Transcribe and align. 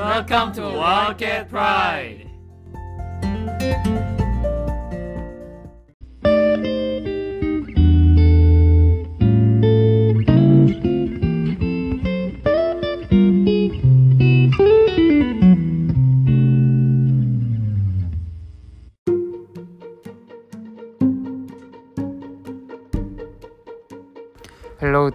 Welcome 0.00 0.54
to 0.54 0.62
Walk 0.62 1.20
Pride. 1.50 2.29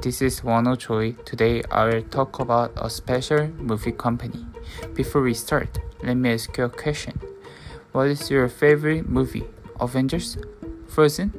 This 0.06 0.22
is 0.22 0.42
Wano 0.42 0.78
Choi. 0.78 1.14
Today 1.26 1.64
I 1.72 1.86
will 1.86 2.04
talk 2.04 2.38
about 2.38 2.72
a 2.78 2.92
special 2.92 3.48
movie 3.58 3.92
company. 3.92 4.46
Before 4.94 5.24
we 5.24 5.34
start, 5.34 5.80
let 6.04 6.14
me 6.14 6.32
ask 6.32 6.56
you 6.60 6.66
a 6.66 6.70
question. 6.70 7.20
What 7.92 8.10
is 8.10 8.30
your 8.30 8.48
favorite 8.48 9.10
movie? 9.10 9.46
Avengers? 9.80 10.38
Frozen? 10.88 11.34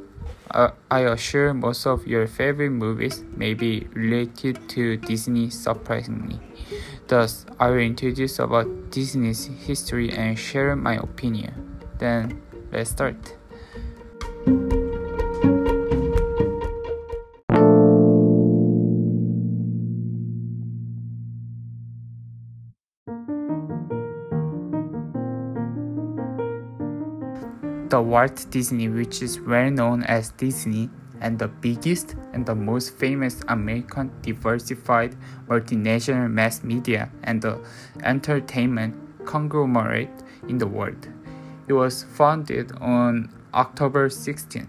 Uh, 0.51 0.73
I 0.91 1.07
assure 1.07 1.55
most 1.55 1.87
of 1.87 2.09
your 2.09 2.27
favorite 2.27 2.71
movies 2.71 3.23
may 3.37 3.55
be 3.55 3.87
related 3.93 4.69
to 4.71 4.97
Disney 4.97 5.49
surprisingly. 5.49 6.41
Thus, 7.07 7.47
I 7.61 7.71
will 7.71 7.79
introduce 7.79 8.41
about 8.41 8.91
Disney's 8.91 9.47
history 9.47 10.11
and 10.11 10.37
share 10.37 10.75
my 10.75 10.97
opinion. 10.97 11.79
Then, 11.99 12.43
let's 12.73 12.91
start. 12.91 13.37
The 27.89 28.03
Walt 28.03 28.47
Disney, 28.51 28.89
which 28.89 29.23
is 29.23 29.39
well 29.41 29.71
known 29.71 30.03
as 30.03 30.31
Disney, 30.31 30.91
and 31.21 31.39
the 31.39 31.47
biggest 31.47 32.17
and 32.33 32.45
the 32.45 32.55
most 32.55 32.99
famous 32.99 33.43
American 33.47 34.11
diversified 34.23 35.15
multinational 35.49 36.29
mass 36.29 36.65
media 36.65 37.11
and 37.23 37.45
entertainment 38.03 38.97
conglomerate 39.25 40.11
in 40.49 40.59
the 40.59 40.67
world. 40.67 41.09
It 41.69 41.75
was 41.75 42.03
founded 42.03 42.73
on 42.81 43.33
October 43.55 44.09
16, 44.09 44.63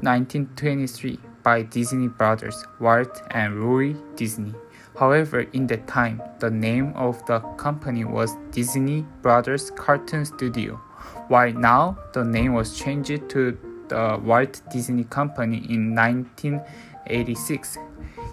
1923 0.00 1.18
by 1.42 1.62
Disney 1.62 2.06
brothers 2.06 2.64
Walt 2.78 3.22
and 3.32 3.58
Roy 3.58 3.94
Disney. 4.14 4.54
However, 4.96 5.40
in 5.52 5.66
that 5.66 5.88
time, 5.88 6.22
the 6.38 6.50
name 6.50 6.92
of 6.94 7.26
the 7.26 7.40
company 7.58 8.04
was 8.04 8.36
Disney 8.52 9.04
Brothers 9.20 9.70
Cartoon 9.72 10.24
Studio, 10.24 10.80
while 11.28 11.52
now 11.52 11.98
the 12.12 12.24
name 12.24 12.54
was 12.54 12.78
changed 12.78 13.28
to 13.30 13.58
the 13.88 14.20
Walt 14.22 14.62
Disney 14.70 15.04
Company 15.04 15.58
in 15.68 15.94
1986. 15.94 17.76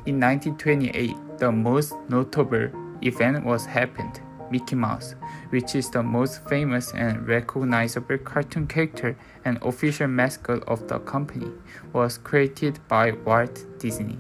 In 0.06 0.20
1928, 0.20 1.16
the 1.38 1.52
most 1.52 1.94
notable 2.10 2.70
event 3.02 3.46
was 3.46 3.66
happened. 3.66 4.22
Mickey 4.52 4.76
Mouse, 4.76 5.16
which 5.50 5.74
is 5.74 5.90
the 5.90 6.04
most 6.04 6.48
famous 6.48 6.94
and 6.94 7.28
recognizable 7.28 8.20
cartoon 8.20 8.68
character 8.68 9.18
and 9.46 9.58
official 9.64 10.08
mascot 10.08 10.64
of 10.68 10.88
the 10.88 11.00
company, 11.00 11.50
was 11.92 12.20
created 12.20 12.80
by 12.88 13.12
Walt 13.26 13.66
Disney. 13.80 14.20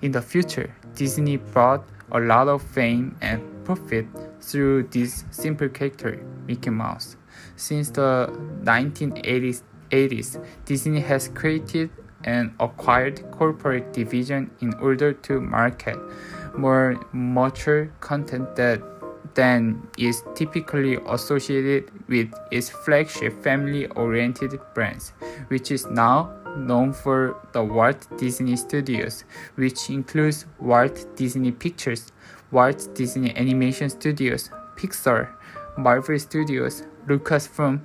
In 0.00 0.12
the 0.12 0.22
future, 0.22 0.72
Disney 0.94 1.36
brought 1.36 1.84
a 2.12 2.20
lot 2.20 2.46
of 2.46 2.62
fame 2.62 3.16
and 3.20 3.42
profit 3.64 4.06
through 4.40 4.84
this 4.84 5.24
simple 5.30 5.68
character, 5.68 6.22
Mickey 6.46 6.70
Mouse. 6.70 7.16
Since 7.56 7.90
the 7.90 8.28
1980s, 8.62 9.62
80s, 9.90 10.44
Disney 10.64 11.00
has 11.00 11.28
created 11.28 11.90
and 12.24 12.54
acquired 12.60 13.30
corporate 13.32 13.92
division 13.92 14.50
in 14.60 14.74
order 14.74 15.12
to 15.12 15.40
market 15.40 15.98
more 16.56 17.00
mature 17.12 17.86
content 18.00 18.54
that 18.56 18.80
than 19.34 19.88
is 19.96 20.22
typically 20.34 20.98
associated 21.08 21.90
with 22.08 22.32
its 22.50 22.68
flagship 22.68 23.42
family-oriented 23.42 24.60
brands, 24.74 25.12
which 25.48 25.70
is 25.70 25.86
now 25.86 26.30
known 26.56 26.92
for 26.92 27.36
the 27.52 27.62
Walt 27.62 28.06
Disney 28.18 28.56
Studios, 28.56 29.24
which 29.54 29.88
includes 29.88 30.44
Walt 30.58 31.06
Disney 31.16 31.50
Pictures, 31.50 32.12
Walt 32.50 32.94
Disney 32.94 33.34
Animation 33.36 33.88
Studios, 33.88 34.50
Pixar, 34.76 35.28
Marvel 35.78 36.18
Studios, 36.18 36.82
Lucasfilm, 37.06 37.80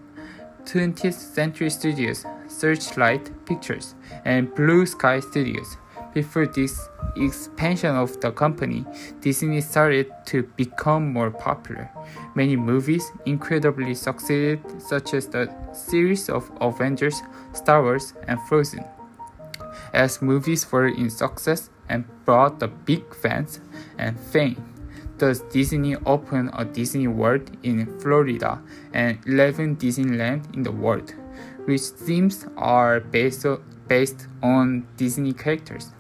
20th 0.66 1.14
Century 1.14 1.70
Studios, 1.70 2.26
Searchlight 2.48 3.32
Pictures, 3.46 3.96
and 4.26 4.54
Blue 4.54 4.86
Sky 4.86 5.20
Studios. 5.20 5.78
Before 6.14 6.48
this 6.48 6.90
expansion 7.16 7.96
of 7.96 8.20
the 8.22 8.32
company, 8.32 8.86
Disney 9.22 9.62
started 9.62 10.12
to 10.28 10.44
become 10.56 11.14
more 11.14 11.32
popular. 11.32 11.90
Many 12.34 12.56
movies 12.56 13.12
incredibly 13.26 13.94
succeeded, 13.94 14.60
such 14.82 15.14
as 15.14 15.28
the 15.28 15.54
series 15.74 16.30
of 16.30 16.52
Avengers, 16.60 17.22
Star 17.54 17.84
Wars, 17.84 18.14
and 18.28 18.42
Frozen. 18.48 18.84
As 19.94 20.22
movies 20.22 20.72
were 20.72 20.88
in 20.88 21.10
success 21.10 21.70
and 21.88 22.06
brought 22.26 22.60
the 22.60 22.68
big 22.68 23.14
fans 23.14 23.60
and 23.98 24.20
fame, 24.20 24.58
thus 25.18 25.40
Disney 25.52 25.96
open 26.06 26.50
a 26.54 26.64
Disney 26.66 27.08
World 27.08 27.50
in 27.64 28.00
Florida 28.00 28.62
and 28.94 29.18
11 29.26 29.78
Disneyland 29.78 30.54
in 30.56 30.62
the 30.64 30.72
world, 30.72 31.14
which 31.66 31.82
themes 31.82 32.46
are 32.58 33.00
based, 33.00 33.46
based 33.88 34.28
on 34.42 34.88
Disney 34.98 35.34
characters. 35.34 35.92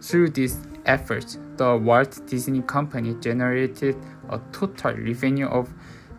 Through 0.00 0.30
these 0.30 0.58
efforts, 0.86 1.38
the 1.56 1.76
Walt 1.76 2.20
Disney 2.26 2.62
Company 2.62 3.14
generated 3.20 3.96
a 4.28 4.40
total 4.52 4.94
revenue 4.94 5.46
of 5.46 5.68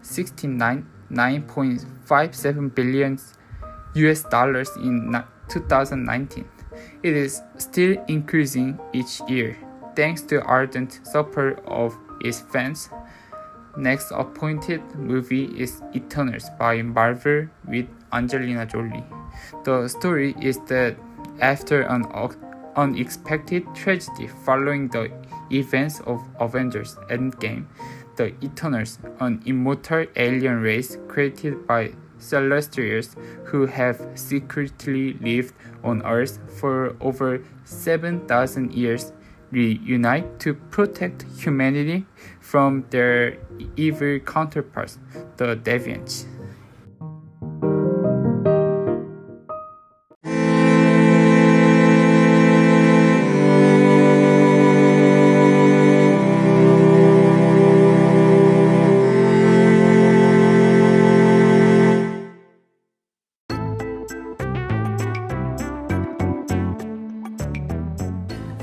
69.57 0.01 2.75
billion 2.75 3.19
US 3.95 4.23
dollars 4.23 4.69
in 4.77 5.23
2019. 5.49 6.45
It 7.03 7.13
is 7.13 7.41
still 7.57 8.03
increasing 8.07 8.79
each 8.93 9.21
year, 9.27 9.57
thanks 9.95 10.21
to 10.23 10.41
ardent 10.41 11.01
support 11.03 11.63
of 11.67 11.95
its 12.23 12.39
fans. 12.39 12.89
Next 13.75 14.11
appointed 14.11 14.81
movie 14.95 15.45
is 15.59 15.81
Eternals 15.95 16.45
by 16.59 16.81
Marvel 16.81 17.47
with 17.67 17.87
Angelina 18.11 18.65
Jolie. 18.65 19.03
The 19.63 19.87
story 19.87 20.35
is 20.39 20.59
that 20.67 20.95
after 21.39 21.81
an 21.81 22.05
unexpected 22.75 23.65
tragedy 23.75 24.27
following 24.45 24.87
the 24.89 25.11
events 25.51 26.01
of 26.05 26.21
Avengers 26.39 26.95
Endgame, 27.09 27.65
the 28.15 28.33
Eternals, 28.43 28.99
an 29.19 29.41
immortal 29.45 30.05
alien 30.15 30.61
race 30.61 30.97
created 31.07 31.65
by 31.65 31.93
Celestials 32.19 33.15
who 33.45 33.65
have 33.65 33.99
secretly 34.15 35.13
lived 35.13 35.53
on 35.83 36.01
Earth 36.03 36.39
for 36.59 36.95
over 37.01 37.43
7,000 37.65 38.73
years, 38.73 39.11
reunite 39.53 40.39
to 40.39 40.53
protect 40.53 41.25
humanity 41.37 42.05
from 42.41 42.85
their 42.89 43.37
evil 43.77 44.19
counterparts, 44.19 44.97
the 45.37 45.55
Deviants. 45.55 46.25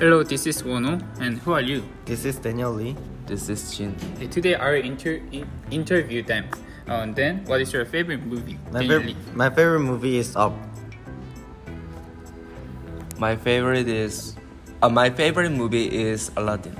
Hello, 0.00 0.22
this 0.22 0.46
is 0.46 0.62
Wono, 0.62 0.96
and 1.20 1.38
who 1.40 1.52
are 1.52 1.60
you? 1.60 1.84
This 2.06 2.24
is 2.24 2.36
Daniel 2.36 2.72
Lee. 2.72 2.96
This 3.26 3.48
is 3.48 3.76
Jin. 3.76 3.94
Today 4.30 4.54
I 4.54 4.70
will 4.72 4.82
inter- 4.84 5.20
in- 5.30 5.48
interview 5.70 6.22
them. 6.22 6.48
Uh, 6.88 7.04
and 7.04 7.14
then, 7.14 7.44
what 7.44 7.60
is 7.60 7.72
your 7.72 7.84
favorite 7.84 8.24
movie? 8.24 8.58
My, 8.72 8.80
Daniel 8.80 9.00
fav- 9.00 9.06
Lee. 9.06 9.16
my 9.34 9.50
favorite 9.50 9.80
movie 9.84 10.16
is 10.18 10.34
Up. 10.36 10.52
My 13.18 13.36
favorite 13.36 13.86
is 13.88 14.34
uh, 14.82 14.88
my 14.88 15.10
favorite 15.10 15.50
movie 15.52 15.92
is 15.92 16.30
Aladdin. 16.36 16.74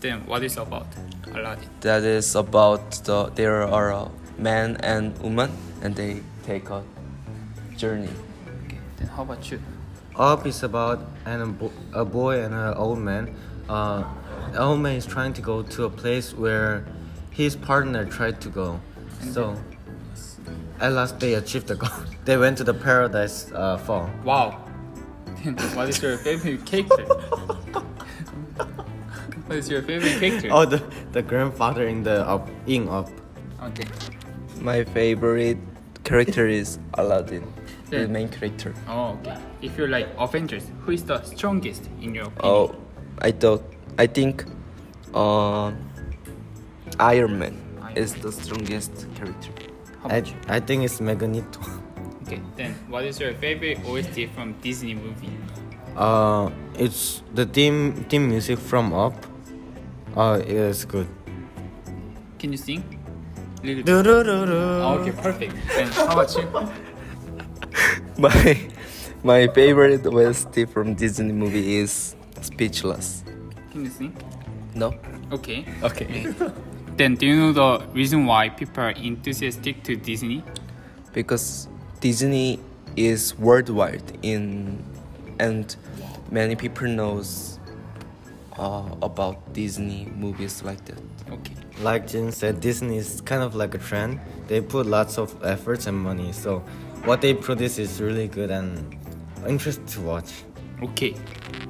Then, 0.00 0.24
what 0.26 0.42
is 0.42 0.56
about 0.56 0.88
Aladdin? 1.36 1.68
That 1.82 2.02
is 2.02 2.34
about 2.34 3.04
the 3.04 3.28
there 3.36 3.68
are 3.68 3.92
a 3.92 4.08
man 4.38 4.80
and 4.80 5.12
woman 5.20 5.52
and 5.84 5.94
they 5.94 6.22
take 6.48 6.70
a 6.72 6.82
journey. 7.76 8.08
Okay, 8.64 8.80
then 8.96 9.08
how 9.12 9.22
about 9.22 9.44
you? 9.52 9.60
Up 10.20 10.44
is 10.44 10.62
about 10.62 11.00
an, 11.24 11.56
a, 11.94 12.04
boy 12.04 12.42
and 12.42 12.52
an 12.52 12.74
old 12.74 12.98
man. 12.98 13.34
Uh, 13.70 14.04
the 14.52 14.60
old 14.60 14.80
man 14.80 14.96
is 14.96 15.06
trying 15.06 15.32
to 15.32 15.40
go 15.40 15.62
to 15.62 15.84
a 15.84 15.90
place 15.90 16.34
where 16.34 16.84
his 17.30 17.56
partner 17.56 18.04
tried 18.04 18.38
to 18.42 18.50
go. 18.50 18.78
So 19.32 19.56
at 20.78 20.92
last 20.92 21.20
they 21.20 21.32
achieved 21.34 21.68
the 21.68 21.76
goal. 21.76 21.88
They 22.26 22.36
went 22.36 22.58
to 22.58 22.64
the 22.64 22.74
paradise 22.74 23.50
uh, 23.54 23.78
fall. 23.78 24.10
Wow. 24.22 24.50
What 25.72 25.88
is 25.88 26.02
your 26.02 26.18
favorite 26.18 26.66
character? 26.66 27.04
what 29.46 29.56
is 29.56 29.70
your 29.70 29.80
favorite 29.80 30.20
character? 30.20 30.48
Oh, 30.52 30.66
the, 30.66 30.82
the 31.12 31.22
grandfather 31.22 31.88
in 31.88 32.02
the 32.02 32.28
up 32.28 32.46
in 32.66 32.90
up. 32.90 33.08
Okay. 33.62 33.84
My 34.60 34.84
favorite 34.84 35.56
character 36.04 36.46
is 36.46 36.78
Aladdin, 36.94 37.42
Yeah. 37.42 37.59
The 37.90 38.08
main 38.08 38.28
character. 38.28 38.74
Oh, 38.88 39.18
okay. 39.20 39.36
If 39.62 39.76
you 39.78 39.86
like 39.86 40.08
Avengers, 40.18 40.70
who 40.80 40.92
is 40.92 41.04
the 41.04 41.22
strongest 41.22 41.88
in 42.00 42.14
your 42.14 42.26
opinion? 42.26 42.44
Oh, 42.44 42.74
I 43.18 43.32
thought 43.32 43.62
I 43.98 44.06
think 44.06 44.44
uh, 45.14 45.72
Iron 46.98 47.38
Man 47.38 47.56
Iron 47.82 47.96
is 47.96 48.14
the 48.14 48.32
strongest 48.32 49.06
character. 49.14 49.52
How 50.02 50.08
I, 50.08 50.16
about 50.16 50.28
you? 50.28 50.36
I 50.48 50.60
think 50.60 50.84
it's 50.84 51.00
Magneto. 51.00 51.60
Okay. 52.30 52.40
Then 52.54 52.74
what 52.86 53.04
is 53.04 53.18
your 53.18 53.34
favorite 53.34 53.82
OST 53.84 54.30
from 54.36 54.54
Disney 54.62 54.94
movie? 54.94 55.34
Uh, 55.96 56.48
it's 56.78 57.24
the 57.34 57.44
theme 57.44 58.06
theme 58.08 58.28
music 58.28 58.60
from 58.60 58.94
Up. 58.94 59.14
Uh, 60.14 60.38
it's 60.46 60.84
good. 60.84 61.08
Can 62.38 62.52
you 62.52 62.56
sing? 62.56 62.84
Little 63.64 63.82
bit. 63.82 64.06
Oh, 64.06 64.98
okay, 65.02 65.10
perfect. 65.10 65.54
Then 65.74 65.88
how 65.88 66.14
about 66.14 66.30
you? 66.38 66.46
My 68.18 68.58
my 69.22 69.48
favorite 69.48 70.06
OST 70.06 70.68
from 70.72 70.94
Disney 70.94 71.32
movie 71.32 71.76
is 71.76 72.14
Speechless. 72.40 73.22
Can 73.70 73.84
you 73.84 73.90
sing? 73.90 74.16
No. 74.74 74.94
Okay. 75.32 75.64
Okay. 75.82 76.32
Then 76.96 77.14
do 77.14 77.26
you 77.26 77.36
know 77.36 77.52
the 77.52 77.86
reason 77.94 78.26
why 78.26 78.48
people 78.50 78.84
are 78.84 78.90
enthusiastic 78.90 79.82
to 79.84 79.96
Disney? 79.96 80.42
because 81.12 81.66
Disney 82.00 82.60
is 82.96 83.36
worldwide 83.38 84.18
in 84.22 84.84
and 85.38 85.74
many 86.30 86.54
people 86.54 86.86
knows 86.86 87.58
uh, 88.58 88.94
about 89.02 89.52
Disney 89.52 90.06
movies 90.14 90.62
like 90.62 90.84
that. 90.84 90.98
Okay. 91.30 91.54
Like 91.80 92.06
Jin 92.06 92.30
said, 92.30 92.60
Disney 92.60 92.98
is 92.98 93.20
kind 93.22 93.42
of 93.42 93.54
like 93.54 93.74
a 93.74 93.78
trend. 93.78 94.20
They 94.48 94.60
put 94.60 94.86
lots 94.86 95.18
of 95.18 95.34
efforts 95.44 95.86
and 95.86 95.98
money, 95.98 96.32
so 96.32 96.62
what 97.04 97.20
they 97.20 97.34
produce 97.34 97.78
is 97.78 98.00
really 98.00 98.28
good 98.28 98.50
and 98.50 98.96
interesting 99.46 99.86
to 99.86 100.00
watch. 100.00 100.32
Okay. 100.82 101.14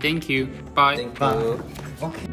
Thank 0.00 0.29
you. 0.29 0.47
Bye. 0.75 0.97
Thank 0.97 1.21
you. 1.21 1.62
Okay. 2.03 2.27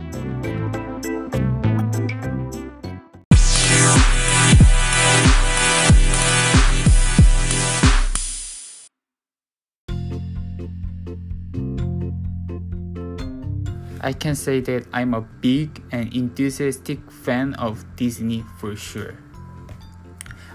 I 14.00 14.14
can 14.14 14.36
say 14.36 14.62
that 14.62 14.88
I'm 14.94 15.14
a 15.14 15.22
big 15.22 15.84
and 15.92 16.14
enthusiastic 16.16 17.12
fan 17.12 17.56
of 17.56 17.84
Disney 17.98 18.46
for 18.58 18.76
sure. 18.76 19.20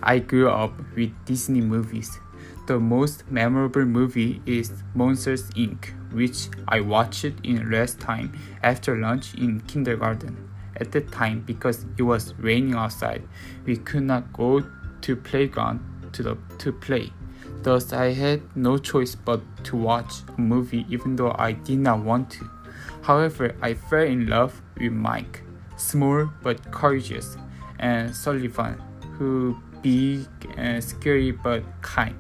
I 0.03 0.21
grew 0.21 0.49
up 0.49 0.73
with 0.97 1.13
Disney 1.27 1.61
movies. 1.61 2.19
The 2.65 2.79
most 2.79 3.29
memorable 3.29 3.85
movie 3.85 4.41
is 4.47 4.85
Monsters 4.95 5.51
Inc., 5.51 5.91
which 6.13 6.49
I 6.69 6.81
watched 6.81 7.25
in 7.43 7.69
rest 7.69 7.99
time 7.99 8.39
after 8.63 8.97
lunch 8.97 9.35
in 9.35 9.63
kindergarten. 9.63 10.49
At 10.77 10.93
the 10.93 11.01
time, 11.01 11.41
because 11.41 11.85
it 11.99 12.05
was 12.05 12.35
raining 12.39 12.75
outside, 12.75 13.23
we 13.67 13.77
could 13.77 14.05
not 14.05 14.33
go 14.33 14.65
to 15.01 15.17
playground 15.17 15.81
to 16.13 16.23
the 16.23 16.37
to 16.59 16.73
play. 16.73 17.13
Thus, 17.63 17.93
I 17.93 18.13
had 18.13 18.43
no 18.57 18.79
choice 18.79 19.17
but 19.17 19.41
to 19.65 19.77
watch 19.77 20.23
a 20.37 20.41
movie 20.41 20.87
even 20.89 21.17
though 21.17 21.35
I 21.37 21.53
did 21.53 21.81
not 21.81 22.05
want 22.05 22.31
to. 22.31 22.49
However, 23.03 23.57
I 23.61 23.75
fell 23.75 24.05
in 24.05 24.29
love 24.29 24.63
with 24.79 24.93
Mike, 24.93 25.43
small 25.77 26.31
but 26.43 26.71
courageous, 26.71 27.37
and 27.81 28.15
Sullivan, 28.15 28.81
who 29.19 29.57
big 29.83 30.27
and 30.57 30.83
scary 30.83 31.33
but 31.33 31.65
kind. 31.83 32.17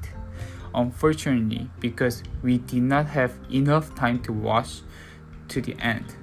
Unfortunately, 0.74 1.68
because 1.80 2.22
we 2.42 2.58
did 2.58 2.82
not 2.82 3.06
have 3.06 3.32
enough 3.50 3.94
time 3.94 4.20
to 4.22 4.32
watch 4.32 4.80
to 5.48 5.60
the 5.60 5.76
end, 5.80 6.16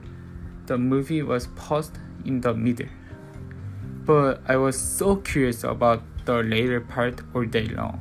the 0.65 0.77
movie 0.77 1.21
was 1.21 1.47
paused 1.47 1.97
in 2.25 2.41
the 2.41 2.53
middle. 2.53 2.87
But 4.05 4.41
I 4.47 4.57
was 4.57 4.79
so 4.79 5.17
curious 5.17 5.63
about 5.63 6.01
the 6.25 6.41
later 6.41 6.81
part 6.81 7.21
all 7.35 7.45
day 7.45 7.67
long. 7.67 7.99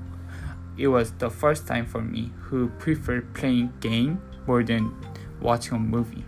It 0.77 0.89
was 0.89 1.13
the 1.13 1.29
first 1.29 1.67
time 1.67 1.87
for 1.87 2.01
me 2.01 2.33
who 2.41 2.69
preferred 2.79 3.35
playing 3.35 3.73
game 3.81 4.23
more 4.47 4.63
than 4.63 4.95
watching 5.41 5.75
a 5.75 5.79
movie. 5.79 6.25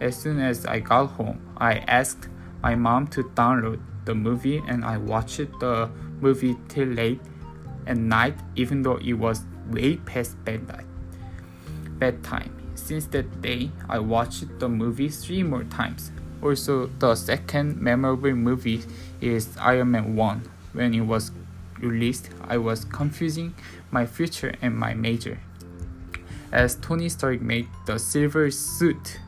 As 0.00 0.16
soon 0.16 0.38
as 0.38 0.66
I 0.66 0.80
got 0.80 1.06
home, 1.06 1.40
I 1.56 1.78
asked 1.88 2.28
my 2.62 2.74
mom 2.74 3.06
to 3.08 3.22
download 3.22 3.80
the 4.04 4.14
movie 4.14 4.62
and 4.68 4.84
I 4.84 4.98
watched 4.98 5.50
the 5.60 5.90
movie 6.20 6.56
till 6.68 6.88
late 6.88 7.20
at 7.86 7.96
night 7.96 8.34
even 8.54 8.82
though 8.82 8.96
it 8.96 9.14
was 9.14 9.42
way 9.70 9.96
past 9.96 10.42
bedtime. 10.44 10.86
Bedtime. 11.98 12.52
Since 12.74 13.06
that 13.06 13.40
day, 13.40 13.70
I 13.88 13.98
watched 13.98 14.58
the 14.58 14.68
movie 14.68 15.08
three 15.08 15.42
more 15.42 15.64
times. 15.64 16.10
Also, 16.42 16.86
the 16.98 17.14
second 17.14 17.80
memorable 17.80 18.34
movie 18.34 18.82
is 19.20 19.56
Iron 19.58 19.92
Man 19.92 20.16
1. 20.16 20.42
When 20.72 20.94
it 20.94 21.00
was 21.00 21.32
released, 21.80 22.30
I 22.44 22.58
was 22.58 22.84
confusing 22.84 23.54
my 23.90 24.06
future 24.06 24.54
and 24.60 24.76
my 24.76 24.94
major. 24.94 25.40
As 26.52 26.76
Tony 26.76 27.08
Stark 27.08 27.40
made 27.40 27.68
the 27.86 27.98
silver 27.98 28.50
suit 28.50 29.18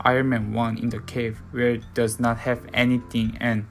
Iron 0.00 0.28
Man 0.28 0.52
1 0.52 0.78
in 0.78 0.90
the 0.90 1.00
cave 1.00 1.40
where 1.50 1.70
it 1.70 1.84
does 1.94 2.20
not 2.20 2.38
have 2.38 2.62
anything 2.72 3.36
and 3.40 3.66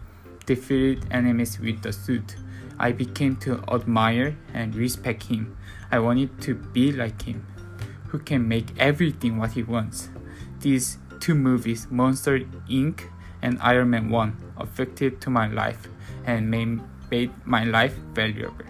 defeated 0.46 1.06
enemies 1.12 1.60
with 1.60 1.82
the 1.82 1.94
suit. 1.94 2.36
I 2.80 2.92
became 2.92 3.38
to 3.38 3.64
admire 3.68 4.38
and 4.54 4.76
respect 4.76 5.24
him. 5.24 5.57
I 5.92 6.00
wanted 6.00 6.42
to 6.42 6.56
be 6.56 6.92
like 6.92 7.22
him, 7.22 7.46
who 8.08 8.20
can 8.20 8.48
make 8.48 8.78
everything 8.78 9.38
what 9.38 9.52
he 9.52 9.64
wants. 9.64 10.10
These 10.60 10.98
two 11.20 11.36
movies, 11.36 11.88
Monster 11.90 12.40
Inc. 12.70 13.04
and 13.42 13.58
Iron 13.62 13.92
Man 13.92 14.10
1, 14.10 14.54
affected 14.58 15.22
to 15.22 15.30
my 15.30 15.48
life 15.48 15.88
and 16.26 16.50
made, 16.50 16.80
made 17.10 17.32
my 17.46 17.64
life 17.64 17.96
valuable. 18.14 18.66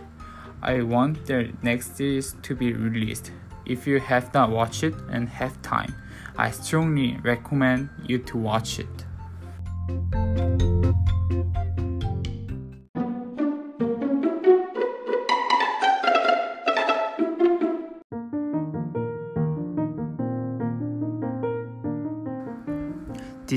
I 0.61 0.81
want 0.81 1.25
the 1.25 1.53
next 1.61 1.97
series 1.97 2.35
to 2.41 2.55
be 2.55 2.73
released. 2.73 3.31
If 3.65 3.85
you 3.85 3.99
have 3.99 4.33
not 4.33 4.49
watched 4.49 4.83
it 4.83 4.95
and 5.09 5.29
have 5.29 5.61
time, 5.61 5.93
I 6.37 6.51
strongly 6.51 7.17
recommend 7.23 7.89
you 8.05 8.19
to 8.19 8.37
watch 8.37 8.79
it. 8.79 9.05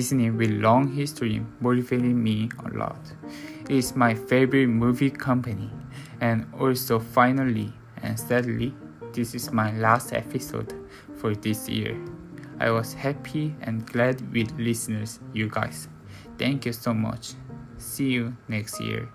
Disney 0.01 0.31
with 0.31 0.51
long 0.51 0.89
history 0.89 1.45
motivated 1.61 2.17
me 2.17 2.49
a 2.65 2.75
lot. 2.75 2.97
It 3.65 3.77
is 3.77 3.95
my 3.95 4.15
favorite 4.15 4.69
movie 4.69 5.11
company 5.11 5.69
and 6.23 6.47
also 6.59 6.99
finally 6.99 7.71
and 8.03 8.19
sadly 8.19 8.73
this 9.13 9.35
is 9.35 9.53
my 9.53 9.77
last 9.77 10.15
episode 10.15 10.73
for 11.17 11.35
this 11.35 11.69
year. 11.69 12.01
I 12.59 12.71
was 12.71 12.95
happy 12.95 13.55
and 13.61 13.85
glad 13.85 14.17
with 14.33 14.51
listeners 14.59 15.21
you 15.35 15.51
guys. 15.51 15.87
Thank 16.39 16.65
you 16.65 16.73
so 16.73 16.95
much. 16.95 17.35
See 17.77 18.09
you 18.09 18.35
next 18.49 18.81
year. 18.81 19.07